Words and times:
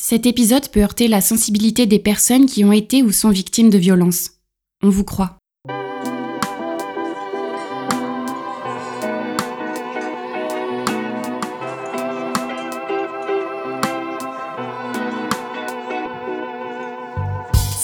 Cet 0.00 0.26
épisode 0.26 0.68
peut 0.68 0.80
heurter 0.80 1.08
la 1.08 1.20
sensibilité 1.20 1.84
des 1.84 1.98
personnes 1.98 2.46
qui 2.46 2.64
ont 2.64 2.70
été 2.70 3.02
ou 3.02 3.10
sont 3.10 3.30
victimes 3.30 3.68
de 3.68 3.78
violences. 3.78 4.30
On 4.80 4.90
vous 4.90 5.02
croit. 5.02 5.37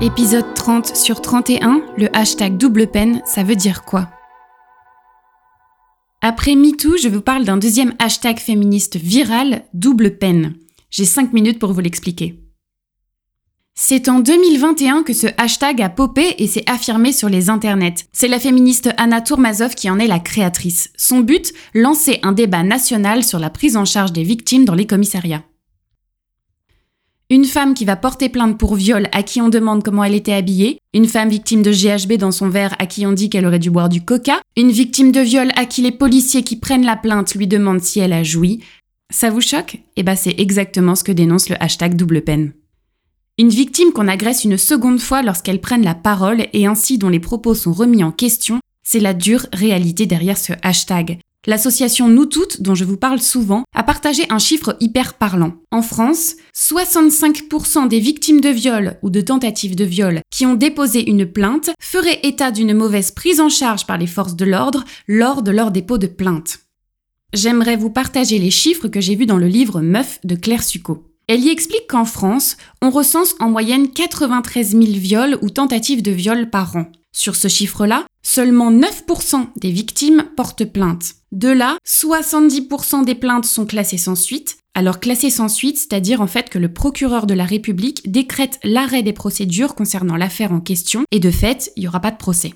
Épisode 0.00 0.54
30 0.54 0.94
sur 0.94 1.20
31, 1.20 1.82
le 1.96 2.16
hashtag 2.16 2.56
double 2.56 2.86
peine, 2.86 3.20
ça 3.26 3.42
veut 3.42 3.56
dire 3.56 3.82
quoi? 3.84 4.08
Après 6.22 6.54
MeToo, 6.54 6.96
je 6.96 7.08
vous 7.08 7.20
parle 7.20 7.44
d'un 7.44 7.56
deuxième 7.56 7.94
hashtag 7.98 8.38
féministe 8.38 8.94
viral, 8.94 9.64
double 9.74 10.16
peine. 10.16 10.54
J'ai 10.90 11.04
5 11.04 11.32
minutes 11.32 11.58
pour 11.58 11.72
vous 11.72 11.80
l'expliquer. 11.80 12.38
C'est 13.74 14.08
en 14.08 14.20
2021 14.20 15.02
que 15.02 15.12
ce 15.12 15.26
hashtag 15.36 15.82
a 15.82 15.88
popé 15.88 16.32
et 16.38 16.46
s'est 16.46 16.70
affirmé 16.70 17.10
sur 17.10 17.28
les 17.28 17.50
internets. 17.50 18.06
C'est 18.12 18.28
la 18.28 18.38
féministe 18.38 18.90
Anna 18.98 19.20
Tourmazov 19.20 19.74
qui 19.74 19.90
en 19.90 19.98
est 19.98 20.06
la 20.06 20.20
créatrice. 20.20 20.90
Son 20.96 21.18
but 21.18 21.52
Lancer 21.74 22.20
un 22.22 22.30
débat 22.30 22.62
national 22.62 23.24
sur 23.24 23.40
la 23.40 23.50
prise 23.50 23.76
en 23.76 23.84
charge 23.84 24.12
des 24.12 24.22
victimes 24.22 24.64
dans 24.64 24.76
les 24.76 24.86
commissariats. 24.86 25.42
Une 27.30 27.44
femme 27.44 27.74
qui 27.74 27.84
va 27.84 27.96
porter 27.96 28.30
plainte 28.30 28.56
pour 28.56 28.74
viol 28.74 29.06
à 29.12 29.22
qui 29.22 29.42
on 29.42 29.50
demande 29.50 29.82
comment 29.82 30.02
elle 30.02 30.14
était 30.14 30.32
habillée, 30.32 30.78
une 30.94 31.06
femme 31.06 31.28
victime 31.28 31.62
de 31.62 31.70
GHB 31.70 32.14
dans 32.14 32.30
son 32.30 32.48
verre 32.48 32.74
à 32.78 32.86
qui 32.86 33.04
on 33.04 33.12
dit 33.12 33.28
qu'elle 33.28 33.44
aurait 33.44 33.58
dû 33.58 33.70
boire 33.70 33.90
du 33.90 34.02
coca, 34.02 34.40
une 34.56 34.70
victime 34.70 35.12
de 35.12 35.20
viol 35.20 35.50
à 35.54 35.66
qui 35.66 35.82
les 35.82 35.92
policiers 35.92 36.42
qui 36.42 36.56
prennent 36.56 36.86
la 36.86 36.96
plainte 36.96 37.34
lui 37.34 37.46
demandent 37.46 37.82
si 37.82 38.00
elle 38.00 38.14
a 38.14 38.22
joui. 38.22 38.64
Ça 39.12 39.28
vous 39.28 39.42
choque? 39.42 39.76
Eh 39.96 40.02
ben 40.04 40.16
c'est 40.16 40.40
exactement 40.40 40.94
ce 40.94 41.04
que 41.04 41.12
dénonce 41.12 41.50
le 41.50 41.62
hashtag 41.62 41.96
double 41.96 42.22
peine. 42.22 42.54
Une 43.36 43.50
victime 43.50 43.92
qu'on 43.92 44.08
agresse 44.08 44.44
une 44.44 44.56
seconde 44.56 44.98
fois 44.98 45.20
lorsqu'elle 45.20 45.60
prenne 45.60 45.84
la 45.84 45.94
parole 45.94 46.46
et 46.54 46.66
ainsi 46.66 46.96
dont 46.96 47.10
les 47.10 47.20
propos 47.20 47.54
sont 47.54 47.74
remis 47.74 48.04
en 48.04 48.10
question, 48.10 48.58
c'est 48.84 49.00
la 49.00 49.12
dure 49.12 49.46
réalité 49.52 50.06
derrière 50.06 50.38
ce 50.38 50.54
hashtag. 50.62 51.18
L'association 51.48 52.10
Nous 52.10 52.26
Toutes, 52.26 52.60
dont 52.60 52.74
je 52.74 52.84
vous 52.84 52.98
parle 52.98 53.20
souvent, 53.22 53.64
a 53.74 53.82
partagé 53.82 54.24
un 54.28 54.38
chiffre 54.38 54.76
hyper 54.80 55.14
parlant. 55.14 55.54
En 55.70 55.80
France, 55.80 56.34
65% 56.54 57.88
des 57.88 58.00
victimes 58.00 58.42
de 58.42 58.50
viol 58.50 58.98
ou 59.00 59.08
de 59.08 59.22
tentatives 59.22 59.74
de 59.74 59.86
viol 59.86 60.20
qui 60.30 60.44
ont 60.44 60.52
déposé 60.52 61.08
une 61.08 61.24
plainte 61.24 61.70
feraient 61.80 62.20
état 62.22 62.50
d'une 62.50 62.74
mauvaise 62.74 63.12
prise 63.12 63.40
en 63.40 63.48
charge 63.48 63.86
par 63.86 63.96
les 63.96 64.06
forces 64.06 64.36
de 64.36 64.44
l'ordre 64.44 64.84
lors 65.06 65.42
de 65.42 65.50
leur 65.50 65.70
dépôt 65.70 65.96
de 65.96 66.06
plainte. 66.06 66.58
J'aimerais 67.32 67.76
vous 67.76 67.88
partager 67.88 68.38
les 68.38 68.50
chiffres 68.50 68.88
que 68.88 69.00
j'ai 69.00 69.14
vus 69.14 69.24
dans 69.24 69.38
le 69.38 69.48
livre 69.48 69.80
Meuf 69.80 70.18
de 70.24 70.34
Claire 70.34 70.62
Succo. 70.62 71.06
Elle 71.28 71.40
y 71.40 71.48
explique 71.48 71.86
qu'en 71.88 72.04
France, 72.04 72.58
on 72.82 72.90
recense 72.90 73.34
en 73.40 73.48
moyenne 73.48 73.88
93 73.88 74.72
000 74.72 74.82
viols 74.84 75.38
ou 75.40 75.48
tentatives 75.48 76.02
de 76.02 76.10
viol 76.10 76.50
par 76.50 76.76
an. 76.76 76.92
Sur 77.12 77.36
ce 77.36 77.48
chiffre-là, 77.48 78.04
seulement 78.22 78.70
9% 78.70 79.46
des 79.56 79.70
victimes 79.70 80.26
portent 80.36 80.66
plainte. 80.66 81.14
De 81.32 81.48
là, 81.48 81.76
70% 81.86 83.04
des 83.04 83.14
plaintes 83.14 83.44
sont 83.44 83.66
classées 83.66 83.98
sans 83.98 84.14
suite. 84.14 84.56
Alors 84.74 84.98
classées 84.98 85.28
sans 85.28 85.48
suite, 85.48 85.76
c'est-à-dire 85.76 86.22
en 86.22 86.26
fait 86.26 86.48
que 86.48 86.58
le 86.58 86.72
procureur 86.72 87.26
de 87.26 87.34
la 87.34 87.44
République 87.44 88.10
décrète 88.10 88.58
l'arrêt 88.64 89.02
des 89.02 89.12
procédures 89.12 89.74
concernant 89.74 90.16
l'affaire 90.16 90.52
en 90.52 90.60
question 90.60 91.04
et 91.10 91.20
de 91.20 91.30
fait, 91.30 91.72
il 91.76 91.80
n'y 91.80 91.88
aura 91.88 92.00
pas 92.00 92.12
de 92.12 92.16
procès. 92.16 92.54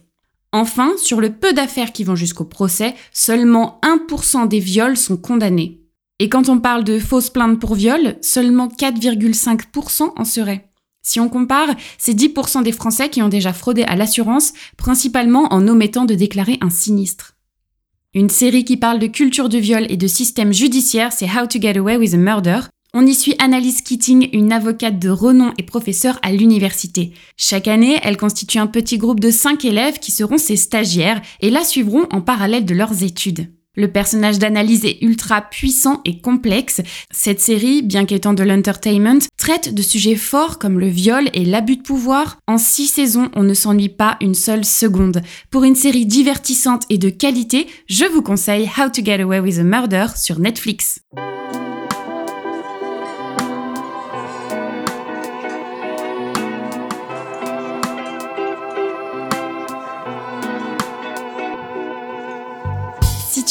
Enfin, 0.53 0.93
sur 0.97 1.21
le 1.21 1.33
peu 1.33 1.53
d'affaires 1.53 1.93
qui 1.93 2.05
vont 2.05 2.15
jusqu'au 2.15 2.45
procès, 2.45 2.95
seulement 3.13 3.81
1% 3.83 4.49
des 4.49 4.61
viols 4.61 4.97
sont 4.97 5.17
condamnés. 5.17 5.81
Et 6.19 6.29
quand 6.29 6.49
on 6.49 6.61
parle 6.61 6.85
de 6.85 6.99
fausses 6.99 7.31
plaintes 7.31 7.59
pour 7.59 7.75
viol, 7.75 8.17
seulement 8.23 8.69
4,5% 8.69 10.13
en 10.17 10.25
seraient. 10.25 10.71
Si 11.03 11.19
on 11.19 11.29
compare, 11.29 11.75
c'est 11.99 12.15
10% 12.15 12.63
des 12.63 12.73
Français 12.73 13.11
qui 13.11 13.23
ont 13.23 13.29
déjà 13.29 13.53
fraudé 13.53 13.83
à 13.83 13.97
l'assurance, 13.97 14.53
principalement 14.77 15.53
en 15.53 15.67
omettant 15.67 16.05
de 16.05 16.15
déclarer 16.15 16.59
un 16.61 16.71
sinistre. 16.71 17.32
Une 18.15 18.29
série 18.29 18.65
qui 18.65 18.77
parle 18.77 18.99
de 18.99 19.07
culture 19.07 19.49
du 19.49 19.59
viol 19.59 19.87
et 19.89 19.97
de 19.97 20.07
système 20.07 20.53
judiciaire, 20.53 21.15
c'est 21.15 21.25
How 21.25 21.47
to 21.47 21.59
Get 21.59 21.79
Away 21.79 21.97
with 21.97 22.13
a 22.13 22.19
Murder. 22.19 22.61
On 22.93 23.07
y 23.07 23.15
suit 23.15 23.35
Annalise 23.39 23.81
Keating, 23.81 24.29
une 24.35 24.53
avocate 24.53 24.99
de 24.99 25.09
renom 25.09 25.55
et 25.57 25.63
professeure 25.63 26.19
à 26.21 26.31
l'université. 26.31 27.15
Chaque 27.39 27.69
année, 27.69 27.99
elle 28.03 28.19
constitue 28.19 28.59
un 28.59 28.67
petit 28.67 28.99
groupe 28.99 29.19
de 29.19 29.31
5 29.31 29.65
élèves 29.65 29.99
qui 29.99 30.13
seront 30.13 30.37
ses 30.37 30.57
stagiaires 30.57 31.23
et 31.41 31.49
la 31.49 31.65
suivront 31.65 32.07
en 32.11 32.21
parallèle 32.21 32.67
de 32.67 32.75
leurs 32.75 33.03
études. 33.03 33.49
Le 33.75 33.89
personnage 33.89 34.39
d'analyse 34.39 34.85
est 34.85 35.01
ultra 35.01 35.41
puissant 35.41 36.03
et 36.05 36.21
complexe. 36.21 36.83
Cette 37.11 37.41
série, 37.41 37.81
bien 37.81 38.05
qu'étant 38.05 38.35
de 38.35 38.43
l'entertainment, 38.43 39.21
traite 39.39 39.73
de 39.73 39.81
sujets 39.81 40.17
forts 40.17 40.59
comme 40.59 40.79
le 40.79 40.89
viol 40.89 41.31
et 41.33 41.47
l'abus 41.47 41.77
de 41.77 41.83
pouvoir. 41.83 42.39
En 42.47 42.59
six 42.59 42.87
saisons, 42.87 43.31
on 43.35 43.45
ne 43.45 43.55
s'ennuie 43.55 43.89
pas 43.89 44.19
une 44.21 44.35
seule 44.35 44.67
seconde. 44.67 45.23
Pour 45.51 45.65
une 45.65 45.75
série 45.75 46.05
divertissante 46.05 46.83
et 46.91 46.99
de 46.99 47.09
qualité, 47.09 47.67
je 47.89 48.05
vous 48.05 48.23
conseille 48.23 48.69
How 48.77 48.91
to 48.91 49.03
Get 49.03 49.23
Away 49.23 49.41
with 49.41 49.59
a 49.59 49.63
Murder 49.63 50.07
sur 50.17 50.39
Netflix. 50.39 51.01